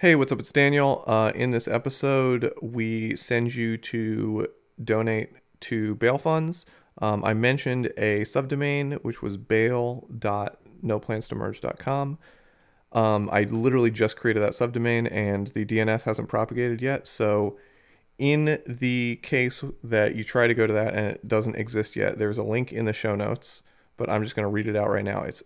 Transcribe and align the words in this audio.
Hey, 0.00 0.14
what's 0.14 0.30
up? 0.30 0.38
It's 0.38 0.52
Daniel. 0.52 1.02
Uh, 1.08 1.32
in 1.34 1.50
this 1.50 1.66
episode, 1.66 2.54
we 2.62 3.16
send 3.16 3.56
you 3.56 3.76
to 3.78 4.46
donate 4.84 5.32
to 5.62 5.96
bail 5.96 6.18
funds. 6.18 6.64
Um, 7.02 7.24
I 7.24 7.34
mentioned 7.34 7.86
a 7.96 8.20
subdomain, 8.20 9.02
which 9.02 9.22
was 9.22 9.36
bail.noplanstomerge.com. 9.36 12.18
Um, 12.92 13.28
I 13.32 13.42
literally 13.42 13.90
just 13.90 14.16
created 14.16 14.40
that 14.40 14.52
subdomain 14.52 15.10
and 15.10 15.48
the 15.48 15.66
DNS 15.66 16.04
hasn't 16.04 16.28
propagated 16.28 16.80
yet. 16.80 17.08
So, 17.08 17.58
in 18.18 18.62
the 18.68 19.18
case 19.24 19.64
that 19.82 20.14
you 20.14 20.22
try 20.22 20.46
to 20.46 20.54
go 20.54 20.68
to 20.68 20.72
that 20.74 20.94
and 20.94 21.08
it 21.08 21.26
doesn't 21.26 21.56
exist 21.56 21.96
yet, 21.96 22.18
there's 22.18 22.38
a 22.38 22.44
link 22.44 22.72
in 22.72 22.84
the 22.84 22.92
show 22.92 23.16
notes, 23.16 23.64
but 23.96 24.08
I'm 24.08 24.22
just 24.22 24.36
going 24.36 24.44
to 24.44 24.48
read 24.48 24.68
it 24.68 24.76
out 24.76 24.90
right 24.90 25.04
now. 25.04 25.22
It's 25.22 25.42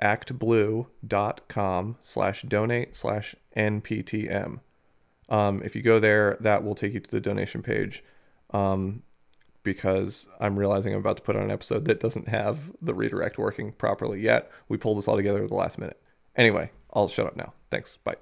secure.actblue.com 0.00 1.96
slash 2.00 2.42
donate 2.42 2.96
slash 2.96 3.34
NPTM. 3.56 4.60
Um, 5.28 5.62
if 5.64 5.74
you 5.74 5.82
go 5.82 5.98
there, 5.98 6.36
that 6.40 6.64
will 6.64 6.74
take 6.74 6.94
you 6.94 7.00
to 7.00 7.10
the 7.10 7.20
donation 7.20 7.62
page. 7.62 8.04
Um, 8.50 9.02
because 9.62 10.28
I'm 10.38 10.58
realizing 10.58 10.92
I'm 10.92 11.00
about 11.00 11.16
to 11.16 11.22
put 11.22 11.36
on 11.36 11.42
an 11.42 11.50
episode 11.50 11.86
that 11.86 11.98
doesn't 11.98 12.28
have 12.28 12.70
the 12.82 12.94
redirect 12.94 13.38
working 13.38 13.72
properly 13.72 14.20
yet. 14.20 14.50
We 14.68 14.76
pulled 14.76 14.98
this 14.98 15.08
all 15.08 15.16
together 15.16 15.42
at 15.42 15.48
the 15.48 15.54
last 15.54 15.78
minute. 15.78 16.00
Anyway, 16.36 16.70
I'll 16.92 17.08
shut 17.08 17.26
up 17.26 17.36
now. 17.36 17.54
Thanks. 17.70 17.96
Bye. 17.96 18.16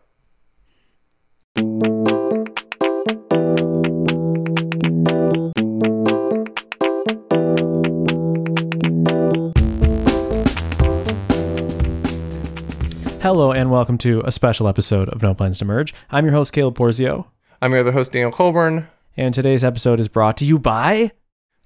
Hello 13.22 13.52
and 13.52 13.70
welcome 13.70 13.98
to 13.98 14.20
a 14.24 14.32
special 14.32 14.66
episode 14.66 15.08
of 15.10 15.22
No 15.22 15.32
Plans 15.32 15.60
to 15.60 15.64
Merge. 15.64 15.94
I'm 16.10 16.24
your 16.24 16.34
host 16.34 16.52
Caleb 16.52 16.76
Porzio, 16.76 17.26
I'm 17.60 17.70
your 17.70 17.78
other 17.78 17.92
host, 17.92 18.10
Daniel 18.10 18.32
Coulbourne. 18.32 18.88
and 19.16 19.32
today's 19.32 19.62
episode 19.62 20.00
is 20.00 20.08
brought 20.08 20.36
to 20.38 20.44
you 20.44 20.58
by 20.58 21.12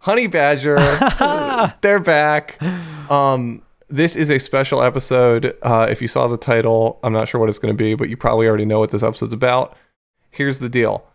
Honeybadger. 0.02 1.80
They're 1.80 1.98
back. 1.98 2.62
Um, 3.10 3.62
this 3.88 4.16
is 4.16 4.28
a 4.30 4.38
special 4.38 4.82
episode. 4.82 5.56
Uh, 5.62 5.86
if 5.88 6.02
you 6.02 6.08
saw 6.08 6.28
the 6.28 6.36
title, 6.36 7.00
I'm 7.02 7.14
not 7.14 7.26
sure 7.26 7.40
what 7.40 7.48
it's 7.48 7.58
going 7.58 7.74
to 7.74 7.82
be, 7.82 7.94
but 7.94 8.10
you 8.10 8.18
probably 8.18 8.46
already 8.46 8.66
know 8.66 8.78
what 8.78 8.90
this 8.90 9.02
episode's 9.02 9.32
about. 9.32 9.74
Here's 10.28 10.58
the 10.58 10.68
deal 10.68 11.06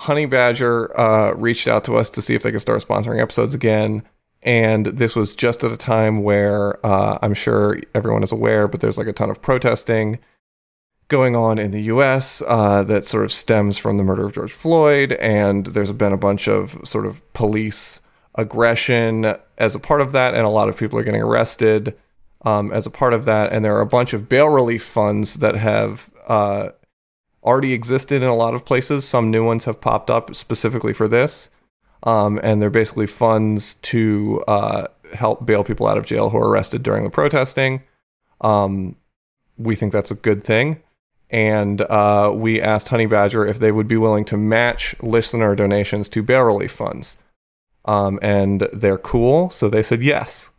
Honeybadger 0.00 0.98
uh, 0.98 1.36
reached 1.36 1.68
out 1.68 1.84
to 1.84 1.94
us 1.96 2.10
to 2.10 2.20
see 2.20 2.34
if 2.34 2.42
they 2.42 2.50
could 2.50 2.60
start 2.60 2.82
sponsoring 2.82 3.22
episodes 3.22 3.54
again. 3.54 4.02
And 4.46 4.86
this 4.86 5.16
was 5.16 5.34
just 5.34 5.64
at 5.64 5.72
a 5.72 5.76
time 5.76 6.22
where 6.22 6.84
uh, 6.86 7.18
I'm 7.20 7.34
sure 7.34 7.80
everyone 7.94 8.22
is 8.22 8.30
aware, 8.30 8.68
but 8.68 8.80
there's 8.80 8.96
like 8.96 9.08
a 9.08 9.12
ton 9.12 9.28
of 9.28 9.42
protesting 9.42 10.20
going 11.08 11.34
on 11.34 11.58
in 11.58 11.72
the 11.72 11.82
US 11.82 12.42
uh, 12.46 12.84
that 12.84 13.04
sort 13.04 13.24
of 13.24 13.32
stems 13.32 13.76
from 13.76 13.96
the 13.96 14.04
murder 14.04 14.24
of 14.24 14.32
George 14.32 14.52
Floyd. 14.52 15.14
And 15.14 15.66
there's 15.66 15.90
been 15.90 16.12
a 16.12 16.16
bunch 16.16 16.46
of 16.46 16.78
sort 16.84 17.06
of 17.06 17.32
police 17.32 18.02
aggression 18.36 19.34
as 19.58 19.74
a 19.74 19.80
part 19.80 20.00
of 20.00 20.12
that. 20.12 20.34
And 20.34 20.44
a 20.44 20.50
lot 20.50 20.68
of 20.68 20.78
people 20.78 20.96
are 20.96 21.04
getting 21.04 21.22
arrested 21.22 21.96
um, 22.44 22.70
as 22.70 22.86
a 22.86 22.90
part 22.90 23.14
of 23.14 23.24
that. 23.24 23.52
And 23.52 23.64
there 23.64 23.76
are 23.76 23.80
a 23.80 23.86
bunch 23.86 24.12
of 24.12 24.28
bail 24.28 24.48
relief 24.48 24.84
funds 24.84 25.34
that 25.34 25.56
have 25.56 26.10
uh, 26.28 26.68
already 27.42 27.72
existed 27.72 28.22
in 28.22 28.28
a 28.28 28.34
lot 28.36 28.54
of 28.54 28.64
places. 28.64 29.08
Some 29.08 29.32
new 29.32 29.44
ones 29.44 29.64
have 29.64 29.80
popped 29.80 30.08
up 30.08 30.36
specifically 30.36 30.92
for 30.92 31.08
this. 31.08 31.50
Um, 32.02 32.38
and 32.42 32.60
they're 32.60 32.70
basically 32.70 33.06
funds 33.06 33.74
to 33.74 34.42
uh, 34.46 34.86
help 35.14 35.44
bail 35.44 35.64
people 35.64 35.86
out 35.86 35.98
of 35.98 36.06
jail 36.06 36.30
who 36.30 36.38
are 36.38 36.48
arrested 36.48 36.82
during 36.82 37.04
the 37.04 37.10
protesting. 37.10 37.82
Um, 38.40 38.96
we 39.58 39.74
think 39.74 39.92
that's 39.92 40.10
a 40.10 40.16
good 40.16 40.42
thing. 40.42 40.82
And 41.30 41.80
uh, 41.80 42.32
we 42.34 42.60
asked 42.60 42.88
Honeybadger 42.88 43.48
if 43.48 43.58
they 43.58 43.72
would 43.72 43.88
be 43.88 43.96
willing 43.96 44.24
to 44.26 44.36
match 44.36 44.94
listener 45.02 45.56
donations 45.56 46.08
to 46.10 46.22
bail 46.22 46.42
relief 46.42 46.72
funds. 46.72 47.18
Um, 47.84 48.18
and 48.22 48.60
they're 48.72 48.98
cool, 48.98 49.50
so 49.50 49.68
they 49.68 49.82
said 49.82 50.02
yes. 50.02 50.52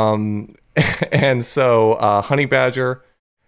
Um, 0.00 0.54
and 1.12 1.44
so 1.44 1.94
uh, 1.94 2.22
Honeybadger 2.22 3.00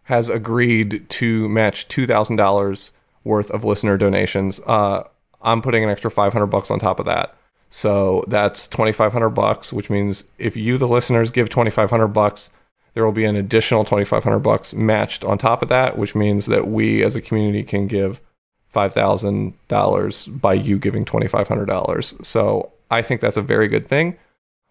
has 0.04 0.30
agreed 0.30 1.08
to 1.10 1.48
match 1.48 1.88
two 1.88 2.06
thousand 2.06 2.36
dollars 2.36 2.92
worth 3.24 3.50
of 3.50 3.64
listener 3.64 3.96
donations. 3.98 4.60
Uh, 4.66 5.04
I'm 5.42 5.62
putting 5.62 5.84
an 5.84 5.90
extra 5.90 6.10
five 6.10 6.32
hundred 6.32 6.46
bucks 6.46 6.70
on 6.70 6.78
top 6.78 6.98
of 7.00 7.06
that, 7.06 7.36
so 7.68 8.24
that's 8.28 8.68
twenty 8.68 8.92
five 8.92 9.12
hundred 9.12 9.30
bucks. 9.30 9.72
Which 9.72 9.90
means 9.90 10.24
if 10.38 10.56
you, 10.56 10.78
the 10.78 10.88
listeners, 10.88 11.30
give 11.30 11.48
twenty 11.48 11.70
five 11.70 11.90
hundred 11.90 12.08
bucks, 12.08 12.50
there 12.94 13.04
will 13.04 13.12
be 13.12 13.24
an 13.24 13.36
additional 13.36 13.84
twenty 13.84 14.04
five 14.04 14.24
hundred 14.24 14.40
bucks 14.40 14.74
matched 14.74 15.24
on 15.24 15.38
top 15.38 15.62
of 15.62 15.68
that. 15.68 15.96
Which 15.96 16.14
means 16.14 16.46
that 16.46 16.68
we, 16.68 17.02
as 17.02 17.16
a 17.16 17.20
community, 17.20 17.62
can 17.62 17.86
give 17.86 18.20
five 18.66 18.92
thousand 18.92 19.54
dollars 19.68 20.26
by 20.26 20.54
you 20.54 20.78
giving 20.78 21.04
twenty 21.04 21.28
five 21.28 21.48
hundred 21.48 21.66
dollars. 21.66 22.14
So 22.22 22.72
I 22.90 23.02
think 23.02 23.20
that's 23.20 23.36
a 23.36 23.42
very 23.42 23.68
good 23.68 23.86
thing. 23.86 24.16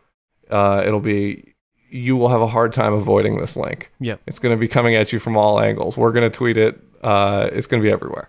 Uh, 0.50 0.82
it'll 0.84 1.00
be. 1.00 1.54
You 1.88 2.16
will 2.16 2.28
have 2.28 2.42
a 2.42 2.48
hard 2.48 2.72
time 2.72 2.92
avoiding 2.92 3.38
this 3.38 3.56
link. 3.56 3.92
Yep. 4.00 4.20
It's 4.26 4.40
going 4.40 4.54
to 4.54 4.58
be 4.60 4.66
coming 4.66 4.96
at 4.96 5.12
you 5.12 5.20
from 5.20 5.36
all 5.36 5.60
angles. 5.60 5.96
We're 5.96 6.10
going 6.10 6.28
to 6.28 6.36
tweet 6.36 6.56
it. 6.56 6.80
Uh, 7.02 7.48
it's 7.52 7.68
going 7.68 7.80
to 7.80 7.86
be 7.86 7.92
everywhere. 7.92 8.28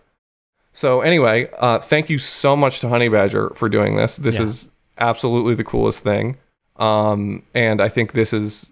So 0.72 1.02
anyway, 1.02 1.50
uh, 1.58 1.80
thank 1.80 2.10
you 2.12 2.20
so 2.20 2.56
much 2.56 2.82
to 2.82 2.88
Honeybadger 2.88 3.56
for 3.56 3.68
doing 3.68 3.96
this. 3.96 4.18
This 4.18 4.38
Yeah. 4.38 4.44
is 4.46 4.70
absolutely 5.00 5.56
the 5.56 5.64
coolest 5.64 6.04
thing, 6.04 6.38
um, 6.78 7.42
and 7.56 7.82
I 7.82 7.90
think 7.90 8.12
this 8.12 8.32
is 8.34 8.72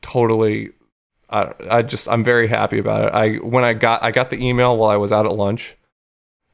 totally. 0.00 0.70
I, 1.28 1.52
I 1.70 1.82
just 1.82 2.08
I'm 2.08 2.22
very 2.24 2.46
happy 2.48 2.78
about 2.78 3.04
it. 3.08 3.12
I 3.14 3.34
when 3.36 3.64
I 3.64 3.72
got 3.72 4.02
I 4.02 4.10
got 4.10 4.30
the 4.30 4.42
email 4.42 4.76
while 4.76 4.90
I 4.90 4.96
was 4.96 5.12
out 5.12 5.26
at 5.26 5.32
lunch, 5.34 5.76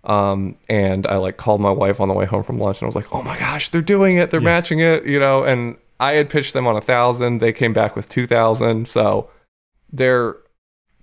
um, 0.09 0.57
and 0.69 1.07
I 1.07 1.17
like 1.17 1.37
called 1.37 1.61
my 1.61 1.71
wife 1.71 2.01
on 2.01 2.09
the 2.09 2.15
way 2.15 2.25
home 2.27 2.43
from 2.43 2.59
lunch, 2.59 2.79
and 2.81 2.87
I 2.87 2.89
was 2.89 2.97
like, 2.97 3.13
"Oh 3.15 3.23
my 3.23 3.39
gosh, 3.39 3.69
they're 3.69 3.83
doing 3.83 4.17
it! 4.17 4.31
They're 4.31 4.41
Yeah. 4.41 4.45
matching 4.45 4.81
it!" 4.81 5.07
You 5.07 5.21
know, 5.21 5.45
and 5.45 5.77
I 6.01 6.13
had 6.15 6.31
pitched 6.31 6.53
them 6.55 6.67
on 6.67 6.77
a 6.77 6.81
thousand. 6.81 7.39
They 7.39 7.53
came 7.53 7.73
back 7.73 7.95
with 7.95 8.09
two 8.09 8.27
thousand, 8.27 8.89
so 8.89 9.31
they're 9.93 10.37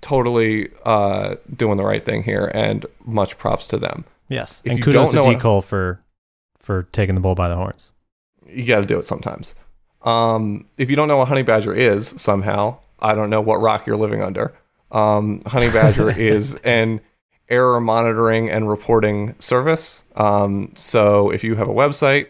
totally 0.01 0.69
uh, 0.85 1.35
doing 1.55 1.77
the 1.77 1.83
right 1.83 2.03
thing 2.03 2.23
here, 2.23 2.51
and 2.53 2.85
much 3.05 3.37
props 3.37 3.67
to 3.67 3.77
them. 3.77 4.05
Yes, 4.29 4.61
If 4.65 4.71
and 4.71 4.79
you 4.79 4.85
kudos 4.85 5.13
don't 5.13 5.23
to 5.25 5.33
D 5.33 5.39
Cole 5.39 5.61
for 5.61 6.01
for 6.59 6.83
taking 6.91 7.15
the 7.15 7.21
bull 7.21 7.35
by 7.35 7.47
the 7.49 7.55
horns. 7.55 7.93
You 8.47 8.65
got 8.65 8.81
to 8.81 8.87
do 8.87 8.99
it 8.99 9.05
sometimes. 9.07 9.55
Um, 10.03 10.65
if 10.77 10.89
you 10.89 10.95
don't 10.95 11.07
know 11.07 11.17
what 11.17 11.27
honey 11.27 11.41
badger 11.43 11.73
is, 11.73 12.07
somehow 12.07 12.77
I 12.99 13.13
don't 13.13 13.29
know 13.29 13.41
what 13.41 13.59
rock 13.61 13.85
you're 13.87 13.97
living 13.97 14.21
under. 14.21 14.53
Um, 14.91 15.41
honey 15.47 15.69
badger 15.71 16.09
is 16.17 16.55
an 16.63 17.01
error 17.49 17.79
monitoring 17.79 18.49
and 18.49 18.69
reporting 18.69 19.35
service. 19.39 20.03
Um, 20.15 20.71
so 20.75 21.29
if 21.29 21.43
you 21.43 21.55
have 21.55 21.67
a 21.67 21.73
website 21.73 22.29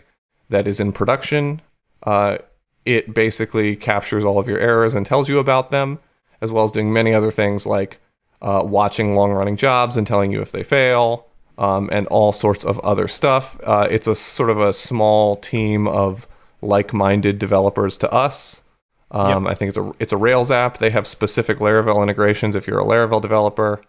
that 0.49 0.67
is 0.67 0.79
in 0.79 0.91
production, 0.91 1.61
uh, 2.03 2.37
it 2.85 3.13
basically 3.13 3.75
captures 3.75 4.25
all 4.25 4.37
of 4.37 4.47
your 4.47 4.59
errors 4.59 4.95
and 4.95 5.05
tells 5.05 5.29
you 5.29 5.39
about 5.39 5.69
them, 5.69 5.99
as 6.41 6.51
well 6.51 6.63
as 6.63 6.71
doing 6.71 6.93
many 6.93 7.13
other 7.13 7.31
things 7.31 7.65
like 7.65 7.99
uh, 8.41 8.61
watching 8.63 9.15
long 9.15 9.31
running 9.31 9.55
jobs 9.55 9.97
and 9.97 10.05
telling 10.05 10.31
you 10.31 10.41
if 10.41 10.51
they 10.51 10.63
fail, 10.63 11.27
um, 11.57 11.89
and 11.91 12.05
all 12.07 12.31
sorts 12.31 12.63
of 12.65 12.77
other 12.79 13.07
stuff. 13.07 13.59
Uh, 13.63 13.87
it's 13.89 14.07
a 14.07 14.15
sort 14.15 14.49
of 14.49 14.59
a 14.59 14.73
small 14.73 15.35
team 15.35 15.87
of 15.87 16.27
like-minded 16.61 17.39
developers 17.39 17.97
to 17.97 18.11
us. 18.11 18.63
Um, 19.11 19.47
I 19.47 19.53
think 19.53 19.69
it's 19.69 19.77
a 19.77 19.91
it's 19.99 20.11
a 20.11 20.17
Rails 20.17 20.51
app. 20.51 20.77
They 20.77 20.89
have 20.89 21.07
specific 21.07 21.59
Laravel 21.59 22.03
integrations 22.03 22.55
if 22.55 22.67
you're 22.67 22.79
a 22.79 22.83
Laravel 22.83 23.21
developer. 23.21 23.79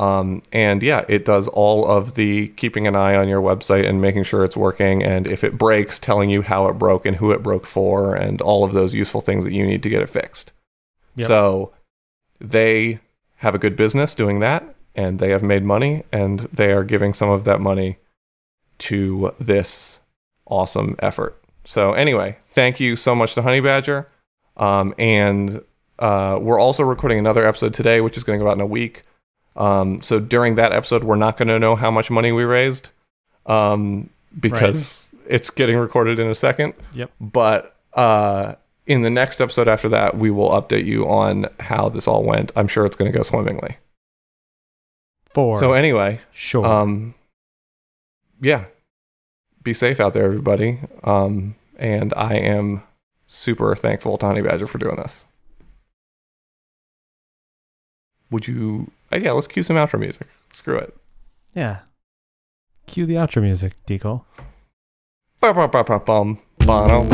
Um, 0.00 0.40
and 0.50 0.82
yeah, 0.82 1.04
it 1.10 1.26
does 1.26 1.46
all 1.46 1.86
of 1.86 2.14
the 2.14 2.48
keeping 2.48 2.86
an 2.86 2.96
eye 2.96 3.16
on 3.16 3.28
your 3.28 3.42
website 3.42 3.86
and 3.86 4.00
making 4.00 4.22
sure 4.22 4.44
it's 4.44 4.56
working. 4.56 5.02
And 5.02 5.26
if 5.26 5.44
it 5.44 5.58
breaks, 5.58 6.00
telling 6.00 6.30
you 6.30 6.40
how 6.40 6.68
it 6.68 6.78
broke 6.78 7.04
and 7.04 7.18
who 7.18 7.32
it 7.32 7.42
broke 7.42 7.66
for, 7.66 8.14
and 8.14 8.40
all 8.40 8.64
of 8.64 8.72
those 8.72 8.94
useful 8.94 9.20
things 9.20 9.44
that 9.44 9.52
you 9.52 9.66
need 9.66 9.82
to 9.82 9.90
get 9.90 10.00
it 10.00 10.08
fixed. 10.08 10.54
Yep. 11.16 11.28
So 11.28 11.74
they 12.40 13.00
have 13.36 13.54
a 13.54 13.58
good 13.58 13.76
business 13.76 14.14
doing 14.14 14.40
that, 14.40 14.74
and 14.94 15.18
they 15.18 15.28
have 15.32 15.42
made 15.42 15.64
money, 15.64 16.04
and 16.10 16.40
they 16.50 16.72
are 16.72 16.82
giving 16.82 17.12
some 17.12 17.28
of 17.28 17.44
that 17.44 17.60
money 17.60 17.98
to 18.78 19.34
this 19.38 20.00
awesome 20.46 20.96
effort. 21.00 21.38
So 21.64 21.92
anyway, 21.92 22.38
thank 22.40 22.80
you 22.80 22.96
so 22.96 23.14
much 23.14 23.34
to 23.34 23.42
Honeybadger. 23.42 24.06
Um, 24.56 24.94
and 24.98 25.62
uh, 25.98 26.38
we're 26.40 26.58
also 26.58 26.84
recording 26.84 27.18
another 27.18 27.46
episode 27.46 27.74
today, 27.74 28.00
which 28.00 28.16
is 28.16 28.24
going 28.24 28.38
to 28.38 28.42
go 28.42 28.48
out 28.50 28.56
in 28.56 28.62
a 28.62 28.66
week. 28.66 29.02
Um, 29.60 30.00
so 30.00 30.18
during 30.18 30.54
that 30.54 30.72
episode, 30.72 31.04
we're 31.04 31.16
not 31.16 31.36
going 31.36 31.48
to 31.48 31.58
know 31.58 31.76
how 31.76 31.90
much 31.90 32.10
money 32.10 32.32
we 32.32 32.44
raised 32.44 32.90
um, 33.46 34.08
because 34.38 35.14
it's 35.28 35.50
getting 35.50 35.76
recorded 35.76 36.18
in 36.18 36.28
a 36.28 36.34
second. 36.34 36.74
Yep. 36.94 37.10
But 37.20 37.76
uh, 37.94 38.54
in 38.86 39.02
the 39.02 39.10
next 39.10 39.40
episode 39.40 39.68
after 39.68 39.88
that, 39.90 40.16
we 40.16 40.30
will 40.30 40.50
update 40.50 40.86
you 40.86 41.06
on 41.08 41.46
how 41.60 41.88
this 41.88 42.08
all 42.08 42.24
went. 42.24 42.52
I'm 42.56 42.68
sure 42.68 42.86
it's 42.86 42.96
going 42.96 43.10
to 43.12 43.16
go 43.16 43.22
swimmingly. 43.22 43.76
For 45.34 45.56
So 45.56 45.72
anyway, 45.74 46.20
sure. 46.32 46.66
um, 46.66 47.14
yeah, 48.40 48.64
be 49.62 49.72
safe 49.72 50.00
out 50.00 50.12
there, 50.12 50.24
everybody. 50.24 50.78
Um, 51.04 51.54
and 51.78 52.12
I 52.16 52.34
am 52.34 52.82
super 53.26 53.76
thankful 53.76 54.18
to 54.18 54.26
Honeybadger 54.26 54.68
for 54.68 54.78
doing 54.78 54.96
this. 54.96 55.26
Would 58.30 58.48
you? 58.48 58.90
Uh, 59.12 59.18
yeah, 59.18 59.32
let's 59.32 59.46
cue 59.46 59.62
some 59.62 59.76
outro 59.76 59.98
music. 59.98 60.28
Screw 60.52 60.78
it. 60.78 60.96
yeah. 61.54 61.80
Cue 62.86 63.06
the 63.06 63.14
outro 63.14 63.40
music, 63.42 63.74
Deco. 63.86 64.24
Ba-ba-ba-ba-bum. 65.40 66.38
Bono. 66.66 67.06